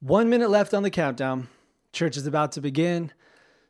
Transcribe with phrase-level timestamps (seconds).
[0.00, 1.48] One minute left on the countdown.
[1.90, 3.12] Church is about to begin.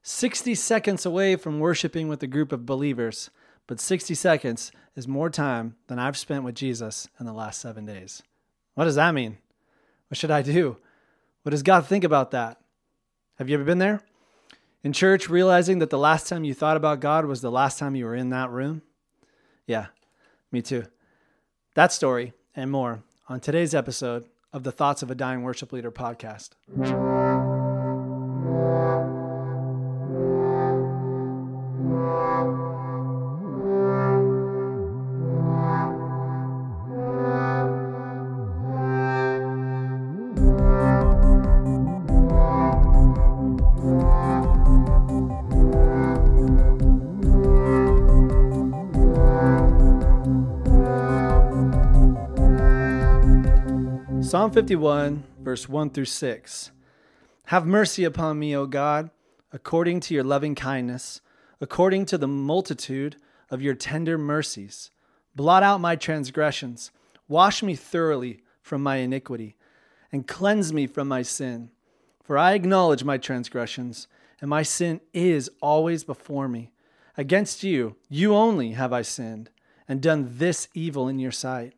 [0.02, 3.30] 60 seconds away from worshiping with a group of believers,
[3.68, 7.86] but 60 seconds is more time than I've spent with Jesus in the last seven
[7.86, 8.24] days.
[8.74, 9.38] What does that mean?
[10.08, 10.78] What should I do?
[11.42, 12.60] What does God think about that?
[13.38, 14.00] Have you ever been there?
[14.82, 17.94] In church, realizing that the last time you thought about God was the last time
[17.94, 18.82] you were in that room?
[19.64, 19.86] Yeah,
[20.50, 20.86] me too.
[21.74, 24.26] That story and more on today's episode
[24.56, 26.50] of the Thoughts of a Dying Worship Leader podcast.
[54.36, 56.70] Psalm 51, verse 1 through 6.
[57.46, 59.08] Have mercy upon me, O God,
[59.50, 61.22] according to your loving kindness,
[61.58, 63.16] according to the multitude
[63.48, 64.90] of your tender mercies.
[65.34, 66.90] Blot out my transgressions,
[67.28, 69.56] wash me thoroughly from my iniquity,
[70.12, 71.70] and cleanse me from my sin.
[72.22, 74.06] For I acknowledge my transgressions,
[74.42, 76.72] and my sin is always before me.
[77.16, 79.48] Against you, you only have I sinned,
[79.88, 81.72] and done this evil in your sight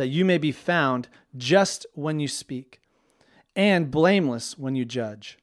[0.00, 2.80] that you may be found just when you speak,
[3.54, 5.36] and blameless when you judge.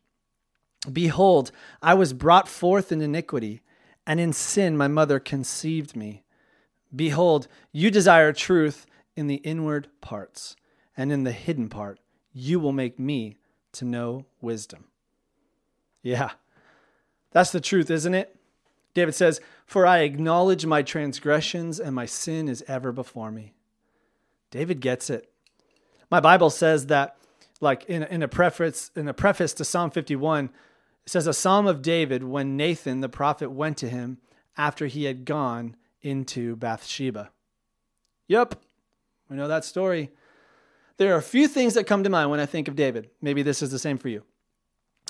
[0.92, 3.62] Behold, I was brought forth in iniquity,
[4.08, 6.24] and in sin my mother conceived me.
[6.96, 10.56] Behold, you desire truth in the inward parts,
[10.98, 12.00] and in the hidden part
[12.34, 13.38] you will make me
[13.74, 14.86] to know wisdom.
[16.02, 16.32] Yeah,
[17.30, 18.36] that's the truth, isn't it?
[18.96, 23.54] David says, For I acknowledge my transgressions, and my sin is ever before me.
[24.52, 25.30] David gets it.
[26.10, 27.18] My Bible says that,
[27.60, 30.46] like in, in a preface in a preface to Psalm 51,
[31.06, 34.20] it says a psalm of David when Nathan the prophet went to him
[34.58, 37.32] after he had gone into Bathsheba.
[38.28, 38.56] Yep,
[39.30, 40.12] we know that story.
[40.98, 43.10] There are a few things that come to mind when I think of David.
[43.22, 44.24] Maybe this is the same for you.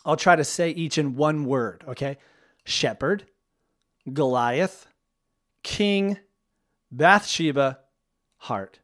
[0.06, 2.18] I'll try to say each in one word, okay?
[2.64, 3.25] Shepherd,
[4.12, 4.88] Goliath,
[5.64, 6.18] king,
[6.92, 7.80] Bathsheba,
[8.38, 8.80] heart.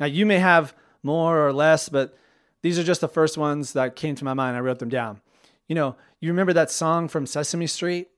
[0.00, 2.16] Now, you may have more or less, but
[2.62, 4.56] these are just the first ones that came to my mind.
[4.56, 5.20] I wrote them down.
[5.68, 8.08] You know, you remember that song from Sesame Street?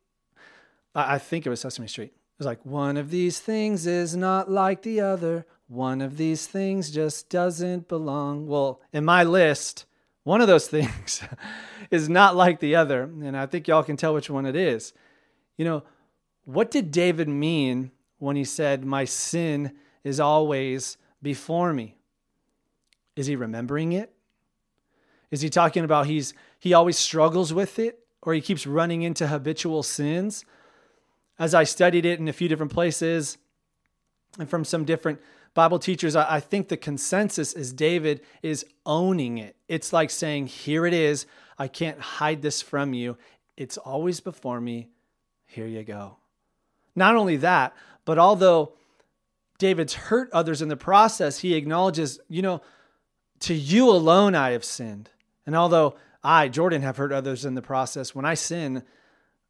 [0.95, 2.13] I think it was Sesame Street.
[2.13, 5.47] It was like, one of these things is not like the other.
[5.69, 8.47] One of these things just doesn't belong.
[8.47, 9.87] Well, in my list,
[10.25, 11.23] one of those things
[11.91, 13.03] is not like the other.
[13.03, 14.93] And I think y'all can tell which one it is.
[15.57, 15.83] You know,
[16.45, 19.73] what did David mean when he said, My sin
[20.05, 21.97] is always before me.
[23.17, 24.13] Is he remembering it?
[25.31, 29.29] Is he talking about he's he always struggles with it or he keeps running into
[29.29, 30.45] habitual sins?
[31.39, 33.39] As I studied it in a few different places
[34.39, 35.21] and from some different
[35.55, 39.57] Bible teachers, I, I think the consensus is David is owning it.
[39.69, 41.27] It's like saying, Here it is.
[41.59, 43.17] I can't hide this from you.
[43.57, 44.89] It's always before me.
[45.47, 46.17] Here you go.
[46.95, 48.75] Not only that, but although
[49.63, 52.61] David's hurt others in the process, he acknowledges, you know,
[53.39, 55.11] to you alone I have sinned.
[55.47, 58.83] And although I, Jordan, have hurt others in the process, when I sin,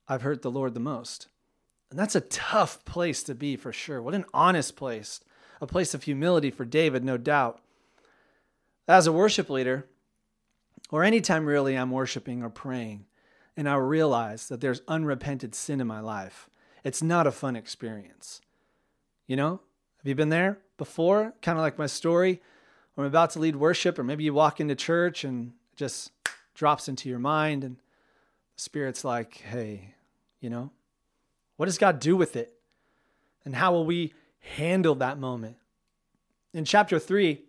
[0.06, 1.28] I've hurt the Lord the most.
[1.88, 4.02] And that's a tough place to be for sure.
[4.02, 5.20] What an honest place,
[5.62, 7.62] a place of humility for David, no doubt.
[8.86, 9.86] As a worship leader,
[10.90, 13.06] or anytime really I'm worshiping or praying,
[13.56, 16.50] and I realize that there's unrepented sin in my life,
[16.84, 18.42] it's not a fun experience.
[19.26, 19.60] You know,
[20.02, 21.32] have you been there before?
[21.42, 22.42] Kind of like my story.
[22.98, 26.10] I'm about to lead worship, or maybe you walk into church and it just
[26.54, 29.94] drops into your mind, and the Spirit's like, hey,
[30.40, 30.70] you know,
[31.56, 32.52] what does God do with it?
[33.44, 35.56] And how will we handle that moment?
[36.52, 37.42] In chapter three,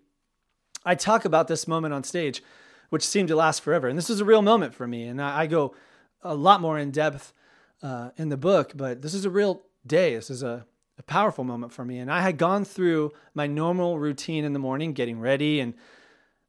[0.86, 2.44] I talk about this moment on stage,
[2.92, 3.88] which seemed to last forever.
[3.88, 5.06] And this is a real moment for me.
[5.06, 5.76] And I, go
[6.22, 7.34] a lot more in depth
[7.82, 10.14] uh, in the book, but this is a real day.
[10.14, 10.68] This is a
[10.98, 12.00] a powerful moment for me.
[12.00, 15.74] And I had gone through my normal routine in the morning, getting ready and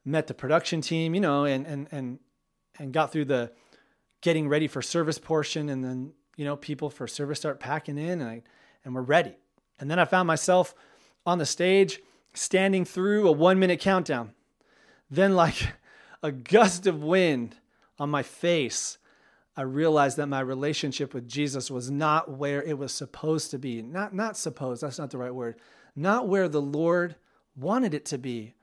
[0.04, 2.18] met the production team, you know, and and and
[2.78, 3.52] and got through the
[4.20, 8.20] getting ready for service portion and then, you know, people for service start packing in
[8.20, 8.42] and I
[8.84, 9.36] and we're ready.
[9.78, 10.74] And then I found myself
[11.26, 12.00] on the stage
[12.34, 14.32] standing through a 1 minute countdown.
[15.10, 15.74] Then like
[16.22, 17.56] a gust of wind
[17.98, 18.98] on my face
[19.56, 23.82] I realized that my relationship with Jesus was not where it was supposed to be.
[23.82, 25.56] Not not supposed, that's not the right word.
[25.94, 27.16] Not where the Lord
[27.56, 28.54] wanted it to be.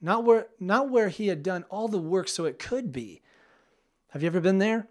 [0.00, 3.22] not where, not where he had done all the work so it could be.
[4.10, 4.88] Have you ever been there?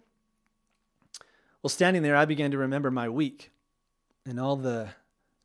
[1.61, 3.51] Well, standing there, I began to remember my week
[4.25, 4.89] and all the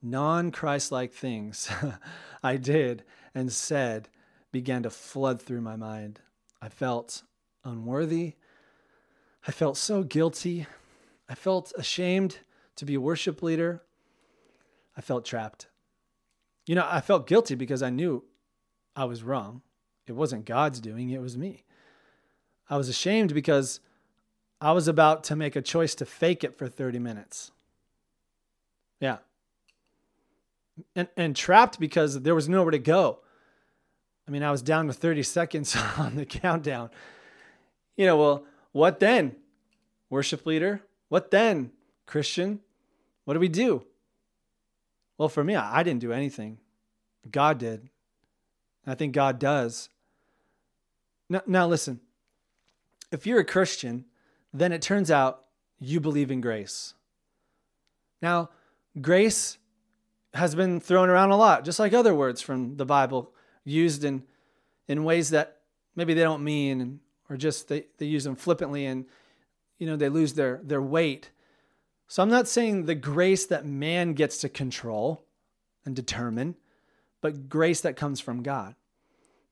[0.00, 1.69] non Christ like things
[2.43, 3.05] I did
[3.35, 4.08] and said
[4.53, 6.20] began to flood through my mind.
[6.62, 7.23] I felt
[7.64, 8.35] unworthy.
[9.46, 10.66] I felt so guilty.
[11.28, 12.38] I felt ashamed
[12.76, 13.82] to be a worship leader.
[14.96, 15.69] I felt trapped.
[16.66, 18.25] You know, I felt guilty because I knew
[18.96, 19.62] I was wrong.
[20.06, 21.64] It wasn't God's doing, it was me.
[22.69, 23.81] I was ashamed because
[24.60, 27.52] I was about to make a choice to fake it for 30 minutes.
[29.00, 29.19] Yeah.
[30.94, 33.20] And, and trapped because there was nowhere to go.
[34.26, 36.90] I mean, I was down to 30 seconds on the countdown.
[37.96, 38.44] You know, well,
[38.76, 39.34] what then?
[40.11, 40.82] Worship leader?
[41.08, 41.73] What then?
[42.05, 42.61] Christian?
[43.25, 43.87] What do we do?
[45.17, 46.58] Well, for me, I didn't do anything.
[47.31, 47.88] God did.
[48.87, 49.88] I think God does.
[51.31, 52.00] Now, now, listen
[53.11, 54.05] if you're a Christian,
[54.52, 55.44] then it turns out
[55.79, 56.93] you believe in grace.
[58.20, 58.50] Now,
[59.00, 59.56] grace
[60.34, 63.32] has been thrown around a lot, just like other words from the Bible
[63.64, 64.22] used in,
[64.87, 65.61] in ways that
[65.94, 69.06] maybe they don't mean or just they, they use them flippantly and
[69.78, 71.31] you know they lose their, their weight.
[72.08, 75.25] So I'm not saying the grace that man gets to control
[75.84, 76.55] and determine,
[77.20, 78.75] but grace that comes from God.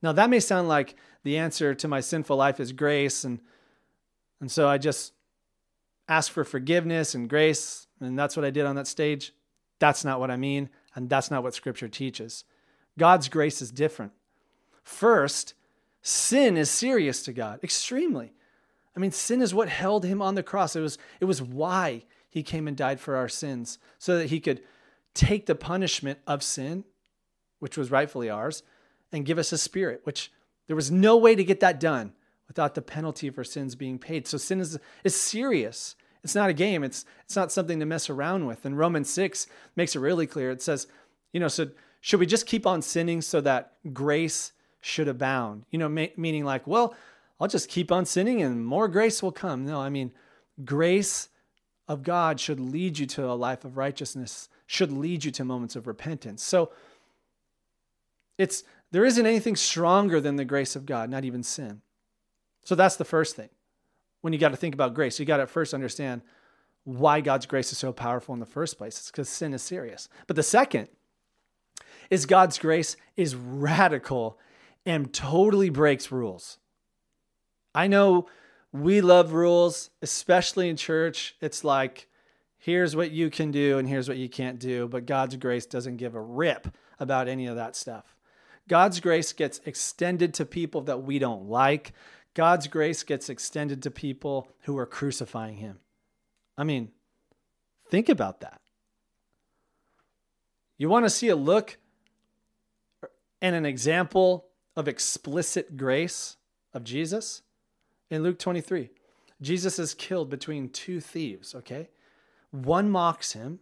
[0.02, 3.40] Now that may sound like the answer to my sinful life is grace and
[4.40, 5.12] and so I just
[6.08, 9.32] ask for forgiveness and grace and that's what I did on that stage.
[9.78, 12.44] That's not what I mean and that's not what scripture teaches.
[12.98, 14.12] God's grace is different.
[14.82, 15.54] First,
[16.04, 18.32] sin is serious to God, extremely.
[18.96, 20.76] I mean, sin is what held him on the cross.
[20.76, 24.38] It was, it was why he came and died for our sins, so that he
[24.38, 24.62] could
[25.14, 26.84] take the punishment of sin,
[27.58, 28.62] which was rightfully ours,
[29.12, 30.30] and give us a spirit, which
[30.66, 32.12] there was no way to get that done
[32.48, 34.26] without the penalty for sins being paid.
[34.26, 35.96] So sin is, is serious.
[36.22, 36.82] It's not a game.
[36.84, 38.64] It's, it's not something to mess around with.
[38.64, 39.46] And Romans 6
[39.76, 40.50] makes it really clear.
[40.50, 40.86] It says,
[41.32, 41.68] you know, so
[42.00, 44.52] should we just keep on sinning so that grace
[44.84, 45.64] should abound?
[45.70, 46.94] You know, ma- meaning like, well,
[47.40, 49.64] I'll just keep on sinning and more grace will come.
[49.64, 50.12] No, I mean,
[50.62, 51.30] grace
[51.88, 55.74] of God should lead you to a life of righteousness, should lead you to moments
[55.74, 56.42] of repentance.
[56.42, 56.70] So
[58.36, 61.80] it's there isn't anything stronger than the grace of God, not even sin.
[62.64, 63.48] So that's the first thing.
[64.20, 66.20] When you got to think about grace, you got to first understand
[66.84, 68.98] why God's grace is so powerful in the first place.
[68.98, 70.08] It's because sin is serious.
[70.26, 70.88] But the second
[72.10, 74.38] is God's grace is radical
[74.86, 76.58] and totally breaks rules.
[77.74, 78.28] I know
[78.72, 81.36] we love rules, especially in church.
[81.40, 82.08] It's like,
[82.58, 84.88] here's what you can do and here's what you can't do.
[84.88, 88.16] But God's grace doesn't give a rip about any of that stuff.
[88.68, 91.92] God's grace gets extended to people that we don't like.
[92.34, 95.78] God's grace gets extended to people who are crucifying him.
[96.56, 96.90] I mean,
[97.88, 98.60] think about that.
[100.78, 101.78] You want to see a look
[103.40, 106.36] and an example of explicit grace
[106.72, 107.42] of Jesus?
[108.10, 108.90] In Luke 23,
[109.40, 111.88] Jesus is killed between two thieves, okay?
[112.50, 113.60] One mocks him,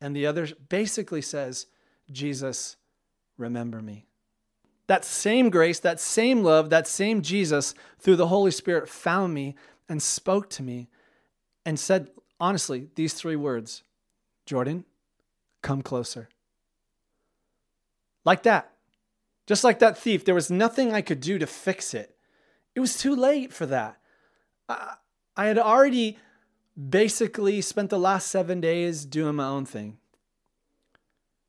[0.00, 1.66] and the other basically says,
[2.10, 2.76] Jesus,
[3.38, 4.06] remember me
[4.86, 9.56] that same grace, that same love, that same Jesus through the Holy Spirit found me
[9.88, 10.88] and spoke to me
[11.64, 13.82] and said, honestly, these three words
[14.44, 14.84] Jordan,
[15.60, 16.28] come closer.
[18.24, 18.72] Like that.
[19.46, 22.16] Just like that thief, there was nothing I could do to fix it.
[22.74, 23.98] It was too late for that.
[24.68, 24.94] I,
[25.36, 26.18] I had already
[26.76, 29.98] basically spent the last seven days doing my own thing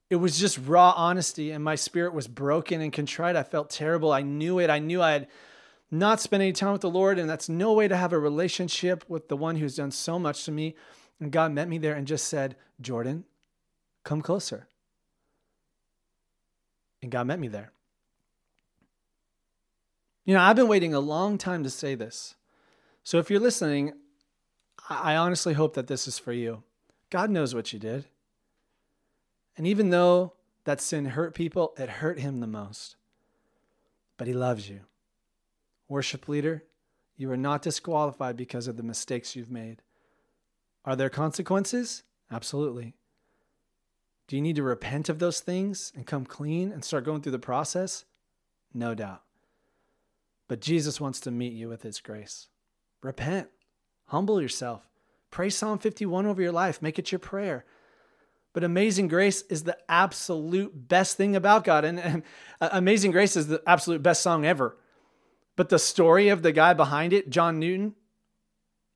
[0.10, 3.36] it was just raw honesty and my spirit was broken and contrite.
[3.36, 4.12] I felt terrible.
[4.12, 4.70] I knew it.
[4.70, 5.28] I knew I had
[5.92, 9.06] not spent any time with the Lord, and that's no way to have a relationship
[9.08, 10.76] with the one who's done so much to me.
[11.20, 13.26] And God met me there and just said, Jordan,
[14.04, 14.68] come closer.
[17.02, 17.72] And God met me there.
[20.28, 22.36] You know, I've been waiting a long time to say this.
[23.06, 23.94] So if you're listening,
[24.90, 26.64] I honestly hope that this is for you.
[27.10, 28.08] God knows what you did.
[29.56, 30.34] And even though
[30.66, 32.98] that sin hurt people, it hurt him the most.
[34.18, 34.82] But he loves you.
[35.88, 36.66] Worship leader,
[37.16, 39.82] you are not disqualified because of the mistakes you've made.
[40.84, 42.04] Are there consequences?
[42.30, 42.96] Absolutely.
[44.28, 47.32] Do you need to repent of those things and come clean and start going through
[47.32, 48.04] the process?
[48.74, 49.22] No doubt.
[50.48, 52.48] But Jesus wants to meet you with his grace.
[53.04, 53.50] Repent,
[54.06, 54.90] humble yourself,
[55.30, 57.66] pray Psalm 51 over your life, make it your prayer.
[58.58, 61.86] But amazing grace is the absolute best thing about God.
[61.86, 62.24] And, and
[62.60, 64.78] uh, Amazing Grace is the absolute best song ever.
[65.56, 67.94] But the story of the guy behind it, John Newton,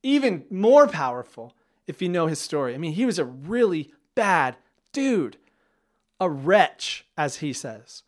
[0.01, 1.55] even more powerful
[1.85, 2.73] if you know his story.
[2.73, 4.57] I mean, he was a really bad
[4.93, 5.37] dude,
[6.19, 8.01] a wretch, as he says.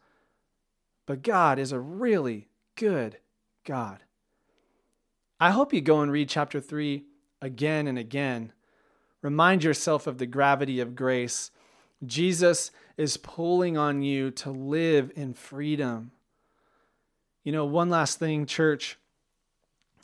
[1.06, 3.18] But God is a really good
[3.64, 4.00] God.
[5.40, 7.04] I hope you go and read chapter 3
[7.42, 8.54] again and again
[9.24, 11.50] Remind yourself of the gravity of grace.
[12.06, 16.12] Jesus is pulling on you to live in freedom.
[17.44, 18.98] You know, one last thing, church,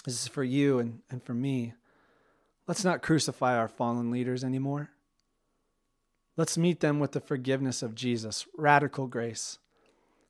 [0.06, 1.74] this is for you and, and for me.
[2.66, 4.90] Let's not crucify our fallen leaders anymore.
[6.38, 9.60] Let's meet them with the forgiveness of Jesus, radical grace.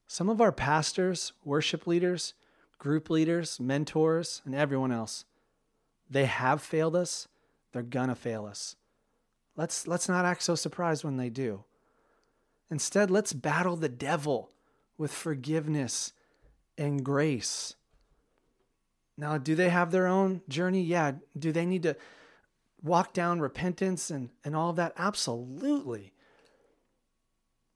[0.07, 2.33] Some of our pastors, worship leaders,
[2.79, 5.25] group leaders, mentors, and everyone else,
[6.09, 7.27] they have failed us.
[7.71, 8.75] They're gonna fail us.
[9.55, 11.65] Let's, let's not act so surprised when they do.
[12.71, 14.51] Instead, let's battle the devil
[14.97, 16.13] with forgiveness
[16.77, 17.75] and grace.
[19.17, 20.81] Now, do they have their own journey?
[20.81, 21.13] Yeah.
[21.37, 21.97] Do they need to
[22.81, 24.93] walk down repentance and, and all of that?
[24.97, 26.13] Absolutely.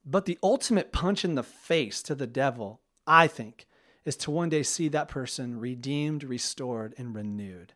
[0.05, 3.67] But the ultimate punch in the face to the devil, I think,
[4.05, 7.73] is to one day see that person redeemed, restored, and renewed.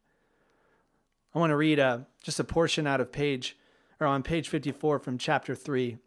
[1.34, 3.58] I want to read a, just a portion out of page
[4.00, 5.98] or on page 54 from chapter 3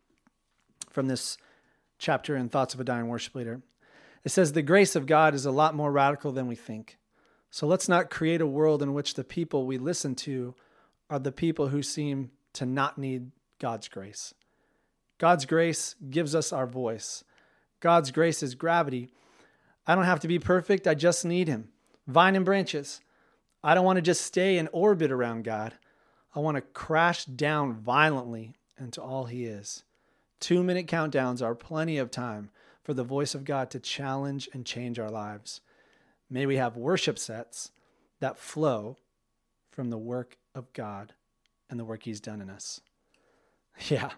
[0.91, 1.39] from this
[1.99, 3.63] chapter in Thoughts of a Dying Worship Leader.
[4.25, 6.99] It says, The grace of God is a lot more radical than we think.
[7.51, 10.55] So let's not create a world in which the people we listen to
[11.09, 14.35] are the people who seem to not need God's grace.
[15.19, 17.25] God's grace gives us our voice.
[17.81, 19.11] God's grace is gravity.
[19.91, 21.67] I don't have to be perfect, I just need Him.
[22.07, 23.01] Vine and branches.
[23.65, 25.75] I don't want to just stay in orbit around God.
[26.33, 29.83] I want to crash down violently into all He is.
[30.39, 32.51] Two minute countdowns are plenty of time
[32.85, 35.61] for the voice of God to challenge and change our lives.
[36.31, 37.73] May we have worship sets
[38.21, 38.97] that flow
[39.73, 41.15] from the work of God
[41.69, 42.81] and the work He's done in us.
[43.89, 44.11] Yeah.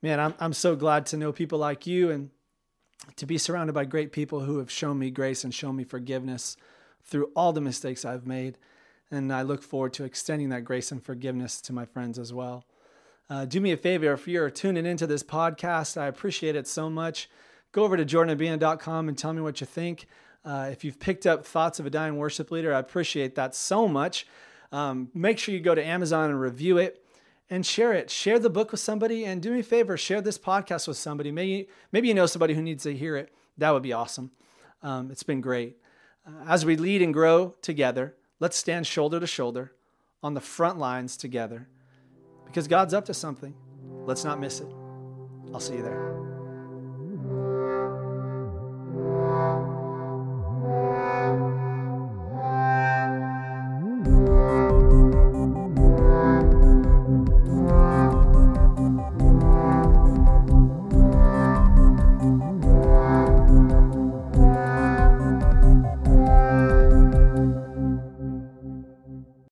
[0.00, 2.30] Man, I'm, I'm so glad to know people like you and
[3.16, 6.56] to be surrounded by great people who have shown me grace and shown me forgiveness
[7.02, 8.58] through all the mistakes I've made.
[9.10, 12.64] And I look forward to extending that grace and forgiveness to my friends as well.
[13.28, 16.90] Uh, do me a favor if you're tuning into this podcast, I appreciate it so
[16.90, 17.28] much.
[17.72, 20.06] Go over to jordanabina.com and tell me what you think.
[20.44, 23.86] Uh, if you've picked up Thoughts of a Dying Worship Leader, I appreciate that so
[23.86, 24.26] much.
[24.72, 27.04] Um, make sure you go to Amazon and review it
[27.50, 28.10] and share it.
[28.10, 31.30] Share the book with somebody and do me a favor, share this podcast with somebody.
[31.30, 33.34] Maybe, maybe you know somebody who needs to hear it.
[33.58, 34.30] That would be awesome.
[34.82, 35.76] Um, it's been great.
[36.26, 39.72] Uh, as we lead and grow together, Let's stand shoulder to shoulder
[40.22, 41.68] on the front lines together
[42.46, 43.54] because God's up to something.
[44.06, 44.68] Let's not miss it.
[45.52, 46.29] I'll see you there.